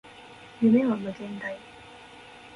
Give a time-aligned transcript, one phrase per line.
[0.61, 1.55] 夢は無限大